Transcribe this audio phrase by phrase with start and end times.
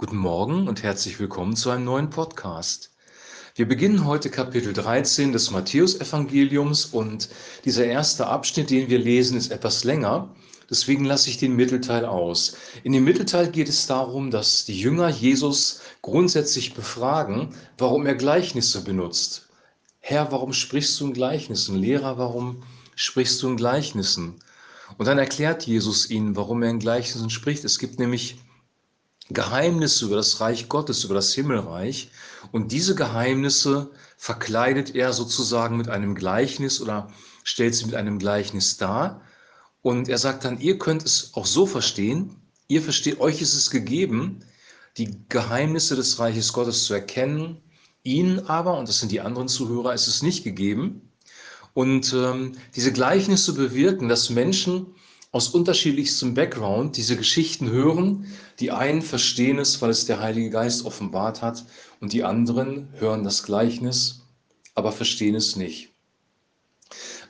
[0.00, 2.90] Guten Morgen und herzlich willkommen zu einem neuen Podcast.
[3.54, 7.28] Wir beginnen heute Kapitel 13 des Matthäusevangeliums und
[7.66, 10.34] dieser erste Abschnitt, den wir lesen, ist etwas länger.
[10.70, 12.56] Deswegen lasse ich den Mittelteil aus.
[12.82, 18.82] In dem Mittelteil geht es darum, dass die Jünger Jesus grundsätzlich befragen, warum er Gleichnisse
[18.82, 19.50] benutzt.
[19.98, 21.76] Herr, warum sprichst du in Gleichnissen?
[21.76, 22.62] Lehrer, warum
[22.94, 24.36] sprichst du in Gleichnissen?
[24.96, 27.64] Und dann erklärt Jesus ihnen, warum er in Gleichnissen spricht.
[27.64, 28.38] Es gibt nämlich
[29.30, 32.10] Geheimnisse über das Reich Gottes, über das Himmelreich.
[32.52, 37.08] Und diese Geheimnisse verkleidet er sozusagen mit einem Gleichnis oder
[37.44, 39.22] stellt sie mit einem Gleichnis dar.
[39.82, 42.36] Und er sagt dann, ihr könnt es auch so verstehen,
[42.68, 44.40] ihr versteht, euch ist es gegeben,
[44.98, 47.62] die Geheimnisse des Reiches Gottes zu erkennen.
[48.02, 51.10] Ihnen aber, und das sind die anderen Zuhörer, ist es nicht gegeben.
[51.72, 54.86] Und ähm, diese Gleichnisse bewirken, dass Menschen
[55.32, 58.26] aus unterschiedlichstem Background diese Geschichten hören.
[58.58, 61.64] Die einen verstehen es, weil es der Heilige Geist offenbart hat,
[62.00, 64.22] und die anderen hören das Gleichnis,
[64.74, 65.90] aber verstehen es nicht.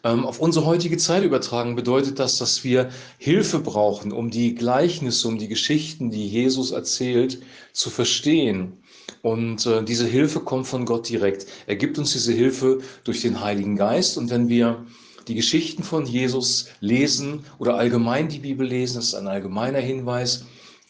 [0.03, 2.89] Ähm, auf unsere heutige Zeit übertragen bedeutet das, dass wir
[3.19, 8.79] Hilfe brauchen, um die Gleichnisse, um die Geschichten, die Jesus erzählt, zu verstehen.
[9.21, 11.47] Und äh, diese Hilfe kommt von Gott direkt.
[11.67, 14.17] Er gibt uns diese Hilfe durch den Heiligen Geist.
[14.17, 14.87] Und wenn wir
[15.31, 20.45] die Geschichten von Jesus lesen oder allgemein die Bibel lesen, das ist ein allgemeiner Hinweis,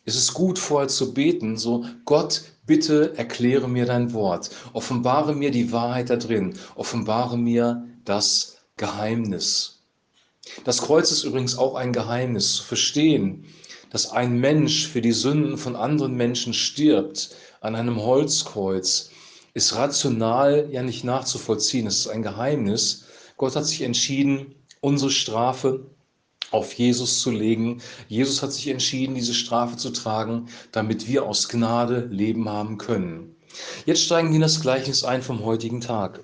[0.06, 5.50] ist es gut vorher zu beten, so Gott, bitte erkläre mir dein Wort, offenbare mir
[5.50, 9.82] die Wahrheit da drin, offenbare mir das Geheimnis.
[10.64, 13.44] Das Kreuz ist übrigens auch ein Geheimnis, zu verstehen,
[13.90, 19.10] dass ein Mensch für die Sünden von anderen Menschen stirbt an einem Holzkreuz,
[19.52, 21.86] ist rational ja nicht nachzuvollziehen.
[21.86, 23.04] Es ist ein Geheimnis,
[23.40, 25.86] Gott hat sich entschieden, unsere Strafe
[26.50, 27.80] auf Jesus zu legen.
[28.06, 33.34] Jesus hat sich entschieden, diese Strafe zu tragen, damit wir aus Gnade Leben haben können.
[33.86, 36.22] Jetzt steigen wir in das Gleichnis ein vom heutigen Tag.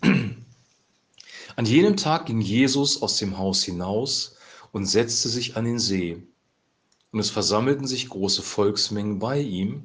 [0.00, 4.36] An jenem Tag ging Jesus aus dem Haus hinaus
[4.72, 6.22] und setzte sich an den See.
[7.12, 9.84] Und es versammelten sich große Volksmengen bei ihm,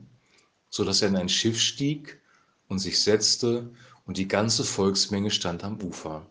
[0.70, 2.22] so dass er in ein Schiff stieg
[2.70, 3.70] und sich setzte,
[4.06, 6.26] und die ganze Volksmenge stand am Ufer.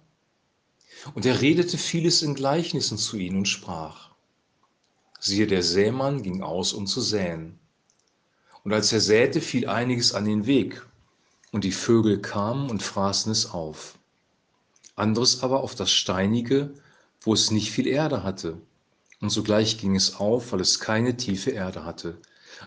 [1.14, 4.10] Und er redete vieles in Gleichnissen zu ihnen und sprach.
[5.20, 7.58] Siehe, der Sämann ging aus, um zu säen.
[8.64, 10.84] Und als er säte, fiel einiges an den Weg,
[11.50, 13.98] und die Vögel kamen und fraßen es auf.
[14.96, 16.74] Anderes aber auf das Steinige,
[17.20, 18.60] wo es nicht viel Erde hatte.
[19.20, 22.20] Und sogleich ging es auf, weil es keine tiefe Erde hatte.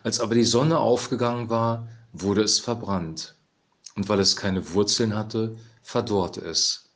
[0.03, 3.35] Als aber die Sonne aufgegangen war, wurde es verbrannt.
[3.95, 6.90] Und weil es keine Wurzeln hatte, verdorrte es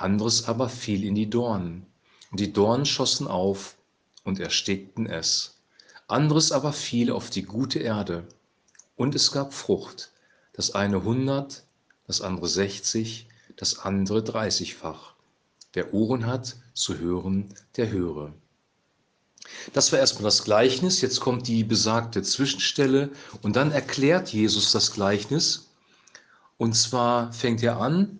[0.00, 1.86] anderes aber fiel in die Dornen,
[2.30, 3.76] und die Dornen schossen auf
[4.24, 5.58] und erstickten es.
[6.06, 8.26] Anderes aber fiel auf die gute Erde,
[8.96, 10.10] und es gab Frucht,
[10.52, 11.64] das eine hundert,
[12.06, 15.14] das andere sechzig, das andere dreißigfach.
[15.72, 18.32] Wer Ohren hat, zu hören, der höre.
[19.72, 23.10] Das war erstmal das Gleichnis, jetzt kommt die besagte Zwischenstelle
[23.42, 25.68] und dann erklärt Jesus das Gleichnis.
[26.56, 28.18] Und zwar fängt er an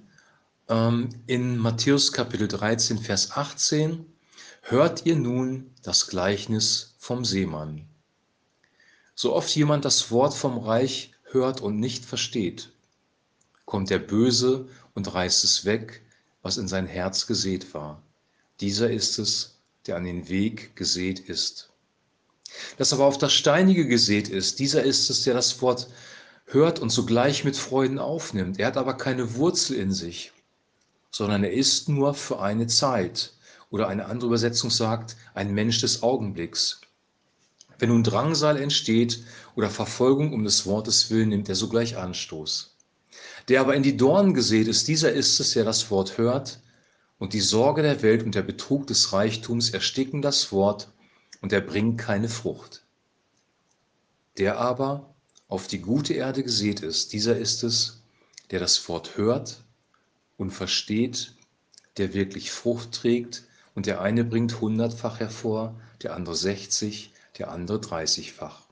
[0.71, 4.05] in Matthäus Kapitel 13, Vers 18,
[4.61, 7.87] hört ihr nun das Gleichnis vom Seemann.
[9.15, 12.69] So oft jemand das Wort vom Reich hört und nicht versteht,
[13.65, 16.03] kommt der Böse und reißt es weg,
[16.43, 18.03] was in sein Herz gesät war.
[18.61, 19.57] Dieser ist es,
[19.87, 21.71] der an den Weg gesät ist.
[22.77, 25.89] Das aber auf das Steinige gesät ist, dieser ist es, der das Wort
[26.45, 28.59] hört und sogleich mit Freuden aufnimmt.
[28.59, 30.33] Er hat aber keine Wurzel in sich
[31.11, 33.33] sondern er ist nur für eine Zeit.
[33.71, 36.81] Oder eine andere Übersetzung sagt, ein Mensch des Augenblicks.
[37.79, 39.25] Wenn nun Drangsal entsteht
[39.55, 42.77] oder Verfolgung um des Wortes willen, nimmt er sogleich Anstoß.
[43.49, 46.61] Der aber in die Dornen gesät ist, dieser ist es, der das Wort hört,
[47.19, 50.89] und die Sorge der Welt und der Betrug des Reichtums ersticken das Wort,
[51.41, 52.85] und er bringt keine Frucht.
[54.39, 55.15] Der aber
[55.47, 58.03] auf die gute Erde gesät ist, dieser ist es,
[58.51, 59.63] der das Wort hört
[60.39, 61.35] und versteht,
[61.99, 63.45] der wirklich Frucht trägt.
[63.75, 68.63] Und der eine bringt hundertfach hervor, der andere sechzig, der andere dreißigfach.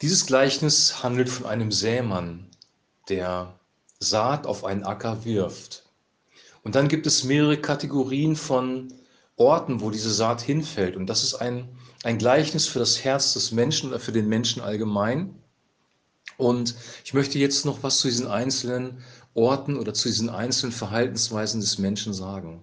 [0.00, 2.48] Dieses Gleichnis handelt von einem Sämann,
[3.08, 3.58] der
[4.00, 5.84] Saat auf einen Acker wirft.
[6.62, 8.92] Und dann gibt es mehrere Kategorien von
[9.36, 10.96] Orten, wo diese Saat hinfällt.
[10.96, 11.68] Und das ist ein,
[12.02, 15.34] ein Gleichnis für das Herz des Menschen oder für den Menschen allgemein.
[16.36, 16.74] Und
[17.04, 19.02] ich möchte jetzt noch was zu diesen einzelnen
[19.38, 22.62] Orten oder zu diesen einzelnen Verhaltensweisen des Menschen sagen.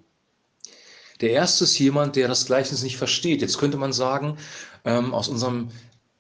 [1.22, 3.42] Der erste ist jemand, der das Gleichnis nicht versteht.
[3.42, 4.38] Jetzt könnte man sagen,
[4.84, 5.70] ähm, aus unserem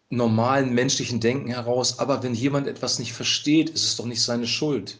[0.09, 4.47] normalen menschlichen Denken heraus, aber wenn jemand etwas nicht versteht, ist es doch nicht seine
[4.47, 4.99] Schuld.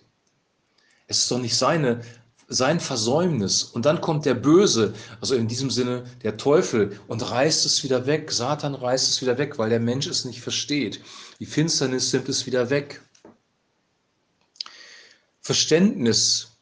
[1.08, 2.02] Es ist doch nicht seine,
[2.50, 3.64] sein Versäumnis.
[3.64, 8.06] Und dann kommt der Böse, also in diesem Sinne der Teufel, und reißt es wieder
[8.06, 8.32] weg.
[8.32, 11.00] Satan reißt es wieder weg, weil der Mensch es nicht versteht.
[11.40, 13.02] Die Finsternis nimmt es wieder weg.
[15.46, 16.58] Verständnis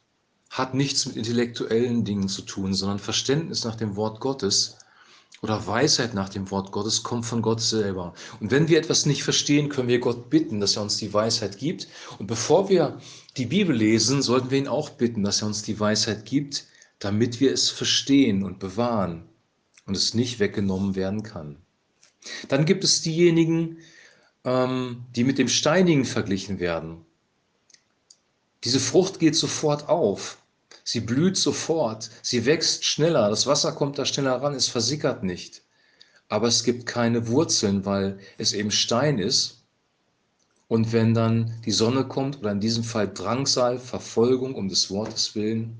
[0.50, 4.76] hat nichts mit intellektuellen Dingen zu tun, sondern Verständnis nach dem Wort Gottes
[5.42, 8.14] oder Weisheit nach dem Wort Gottes kommt von Gott selber.
[8.42, 11.58] Und wenn wir etwas nicht verstehen, können wir Gott bitten, dass er uns die Weisheit
[11.58, 11.88] gibt.
[12.20, 13.00] Und bevor wir
[13.38, 16.68] die Bibel lesen, sollten wir ihn auch bitten, dass er uns die Weisheit gibt,
[17.00, 19.30] damit wir es verstehen und bewahren
[19.86, 21.56] und es nicht weggenommen werden kann.
[22.50, 23.78] Dann gibt es diejenigen,
[24.44, 27.06] ähm, die mit dem Steinigen verglichen werden.
[28.64, 30.38] Diese Frucht geht sofort auf.
[30.86, 35.62] Sie blüht sofort, sie wächst schneller, das Wasser kommt da schneller ran, es versickert nicht.
[36.28, 39.64] Aber es gibt keine Wurzeln, weil es eben Stein ist.
[40.68, 45.36] Und wenn dann die Sonne kommt, oder in diesem Fall Drangsal, Verfolgung um des Wortes
[45.36, 45.78] willen,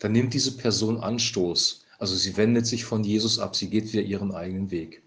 [0.00, 1.84] dann nimmt diese Person Anstoß.
[1.98, 5.02] Also sie wendet sich von Jesus ab, sie geht wieder ihren eigenen Weg.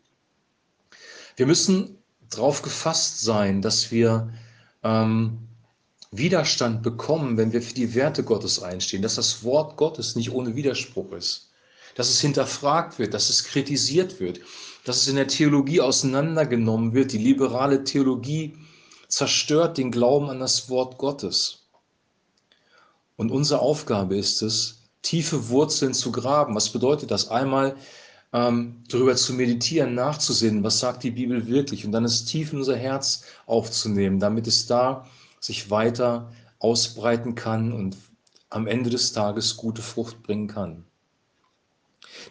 [1.35, 1.97] Wir müssen
[2.29, 4.33] darauf gefasst sein, dass wir
[4.83, 5.46] ähm,
[6.11, 10.55] Widerstand bekommen, wenn wir für die Werte Gottes einstehen, dass das Wort Gottes nicht ohne
[10.55, 11.49] Widerspruch ist,
[11.95, 14.39] dass es hinterfragt wird, dass es kritisiert wird,
[14.85, 17.11] dass es in der Theologie auseinandergenommen wird.
[17.11, 18.55] Die liberale Theologie
[19.09, 21.67] zerstört den Glauben an das Wort Gottes.
[23.17, 26.55] Und unsere Aufgabe ist es, tiefe Wurzeln zu graben.
[26.55, 27.29] Was bedeutet das?
[27.29, 27.75] Einmal
[28.33, 32.59] ähm, darüber zu meditieren, nachzusinnen, was sagt die Bibel wirklich und dann es tief in
[32.59, 35.07] unser Herz aufzunehmen, damit es da
[35.39, 37.97] sich weiter ausbreiten kann und
[38.49, 40.85] am Ende des Tages gute Frucht bringen kann.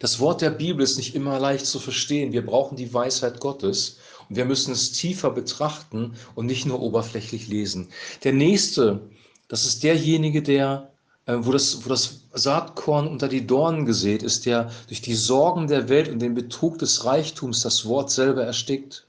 [0.01, 2.33] Das Wort der Bibel ist nicht immer leicht zu verstehen.
[2.33, 3.99] Wir brauchen die Weisheit Gottes
[4.29, 7.89] und wir müssen es tiefer betrachten und nicht nur oberflächlich lesen.
[8.25, 9.01] Der nächste,
[9.49, 10.91] das ist derjenige, der,
[11.27, 15.69] äh, wo das, wo das Saatkorn unter die Dornen gesät ist, der durch die Sorgen
[15.69, 19.06] der Welt und den Betrug des Reichtums das Wort selber erstickt.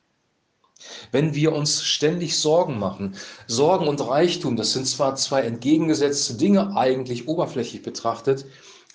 [1.12, 3.16] Wenn wir uns ständig Sorgen machen,
[3.48, 8.46] Sorgen und Reichtum, das sind zwar zwei entgegengesetzte Dinge eigentlich oberflächlich betrachtet,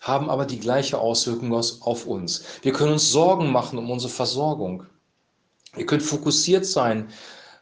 [0.00, 2.44] haben aber die gleiche Auswirkung auf uns.
[2.62, 4.84] Wir können uns Sorgen machen um unsere Versorgung.
[5.75, 7.08] Wir können fokussiert sein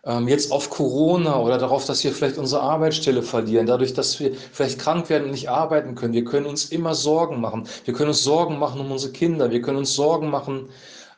[0.04, 4.34] ähm, jetzt auf Corona oder darauf, dass wir vielleicht unsere Arbeitsstelle verlieren, dadurch, dass wir
[4.34, 6.14] vielleicht krank werden und nicht arbeiten können.
[6.14, 7.68] Wir können uns immer Sorgen machen.
[7.84, 9.50] Wir können uns Sorgen machen um unsere Kinder.
[9.50, 10.70] Wir können uns Sorgen machen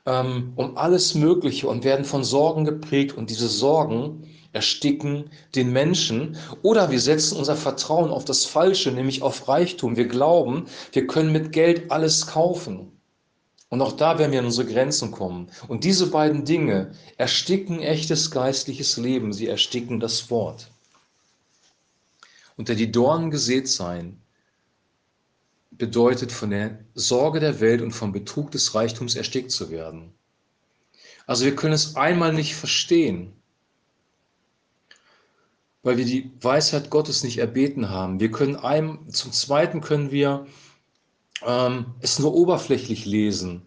[0.07, 6.37] ähm, um alles Mögliche und werden von Sorgen geprägt und diese Sorgen ersticken den Menschen
[6.63, 9.97] oder wir setzen unser Vertrauen auf das Falsche, nämlich auf Reichtum.
[9.97, 12.93] Wir glauben, wir können mit Geld alles kaufen.
[13.71, 15.49] Und auch da werden wir an unsere Grenzen kommen.
[15.67, 20.71] Und diese beiden Dinge ersticken echtes geistliches Leben, sie ersticken das Wort.
[22.59, 24.22] Unter die Dornen gesät sein
[25.79, 30.13] bedeutet, von der Sorge der Welt und vom Betrug des Reichtums erstickt zu werden.
[31.27, 33.33] Also wir können es einmal nicht verstehen,
[35.83, 38.21] weil wir die Weisheit Gottes nicht erbeten haben.
[38.21, 40.47] Wir können einem, zum Zweiten können wir
[41.45, 43.63] ähm, es nur oberflächlich lesen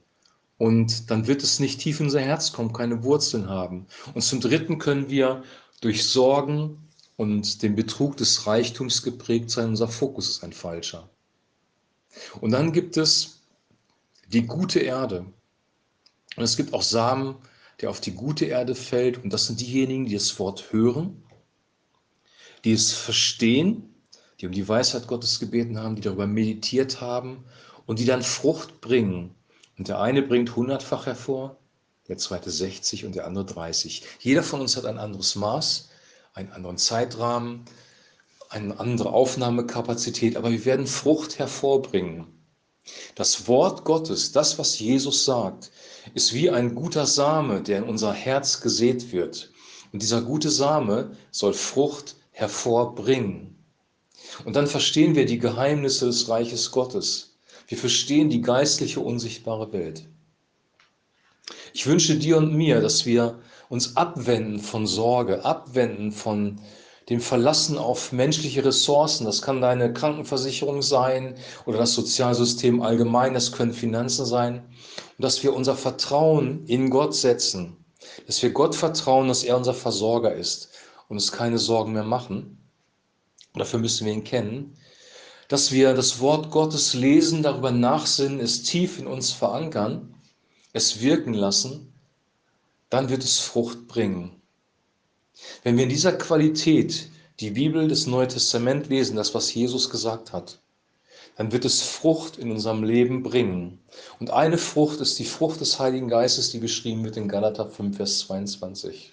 [0.57, 3.87] und dann wird es nicht tief in unser Herz kommen, keine Wurzeln haben.
[4.13, 5.43] Und zum Dritten können wir
[5.81, 6.77] durch Sorgen
[7.17, 9.69] und den Betrug des Reichtums geprägt sein.
[9.69, 11.09] Unser Fokus ist ein falscher.
[12.41, 13.41] Und dann gibt es
[14.27, 15.25] die gute Erde.
[16.35, 17.35] Und es gibt auch Samen,
[17.81, 19.23] der auf die gute Erde fällt.
[19.23, 21.23] Und das sind diejenigen, die das Wort hören,
[22.63, 23.95] die es verstehen,
[24.39, 27.45] die um die Weisheit Gottes gebeten haben, die darüber meditiert haben
[27.85, 29.33] und die dann Frucht bringen.
[29.77, 31.57] Und der eine bringt hundertfach hervor,
[32.07, 34.03] der zweite 60 und der andere 30.
[34.19, 35.89] Jeder von uns hat ein anderes Maß,
[36.33, 37.65] einen anderen Zeitrahmen,
[38.49, 42.27] eine andere Aufnahmekapazität, aber wir werden Frucht hervorbringen.
[43.15, 45.71] Das Wort Gottes, das, was Jesus sagt,
[46.13, 49.51] ist wie ein guter Same, der in unser Herz gesät wird.
[49.91, 53.55] Und dieser gute Same soll Frucht hervorbringen.
[54.43, 57.37] Und dann verstehen wir die Geheimnisse des Reiches Gottes.
[57.67, 60.07] Wir verstehen die geistliche, unsichtbare Welt.
[61.73, 66.61] Ich wünsche dir und mir, dass wir uns abwenden von Sorge, abwenden von
[67.09, 69.25] dem Verlassen auf menschliche Ressourcen.
[69.25, 71.35] Das kann deine Krankenversicherung sein
[71.65, 74.63] oder das Sozialsystem allgemein, das können Finanzen sein.
[75.17, 77.77] Und dass wir unser Vertrauen in Gott setzen,
[78.27, 80.69] dass wir Gott vertrauen, dass er unser Versorger ist
[81.07, 82.57] und uns keine Sorgen mehr machen.
[83.53, 84.77] Und dafür müssen wir ihn kennen.
[85.47, 90.15] Dass wir das Wort Gottes lesen, darüber nachsinnen, es tief in uns verankern,
[90.73, 91.91] es wirken lassen
[92.89, 94.41] dann wird es Frucht bringen.
[95.63, 100.31] Wenn wir in dieser Qualität die Bibel, das Neue Testament lesen, das, was Jesus gesagt
[100.31, 100.59] hat,
[101.35, 103.79] dann wird es Frucht in unserem Leben bringen.
[104.19, 107.97] Und eine Frucht ist die Frucht des Heiligen Geistes, die beschrieben wird in Galater 5,
[107.97, 109.11] Vers 22.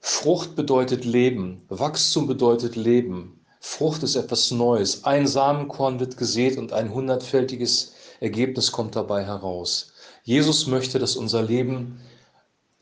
[0.00, 3.44] Frucht bedeutet Leben, Wachstum bedeutet Leben.
[3.60, 5.04] Frucht ist etwas Neues.
[5.04, 9.92] Ein Samenkorn wird gesät und ein hundertfältiges Ergebnis kommt dabei heraus.
[10.24, 12.00] Jesus möchte, dass unser Leben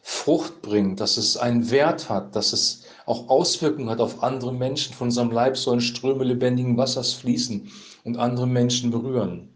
[0.08, 4.94] Frucht bringt, dass es einen Wert hat, dass es auch Auswirkungen hat auf andere Menschen.
[4.94, 7.68] Von unserem Leib sollen Ströme lebendigen Wassers fließen
[8.04, 9.52] und andere Menschen berühren.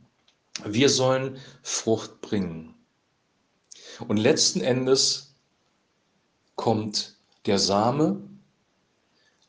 [0.64, 2.74] Wir sollen Frucht bringen.
[4.08, 5.36] Und letzten Endes
[6.56, 7.14] kommt
[7.46, 8.20] der Same,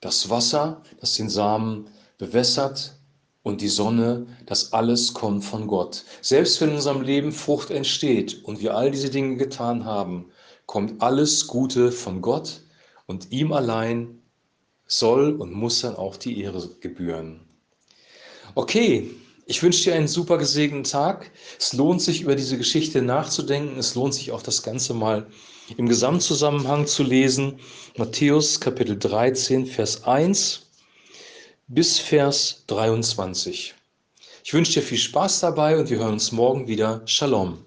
[0.02, 1.90] das Wasser, das den Samen
[2.20, 2.96] bewässert
[3.42, 6.06] und die Sonne, das alles kommt von Gott.
[6.22, 10.32] Selbst wenn in unserem Leben Frucht entsteht und wir all diese Dinge getan haben,
[10.72, 12.62] kommt alles Gute von Gott
[13.06, 14.22] und ihm allein
[14.88, 17.42] soll und muss dann auch die Ehre gebühren.
[18.56, 19.12] Okay,
[19.48, 21.30] ich wünsche dir einen super gesegneten Tag.
[21.60, 23.78] Es lohnt sich, über diese Geschichte nachzudenken.
[23.78, 25.28] Es lohnt sich auch, das Ganze mal
[25.76, 27.60] im Gesamtzusammenhang zu lesen.
[27.98, 30.68] Matthäus Kapitel 13, Vers 1
[31.68, 33.76] bis Vers 23.
[34.46, 37.02] Ich wünsche dir viel Spaß dabei und wir hören uns morgen wieder.
[37.04, 37.66] Shalom.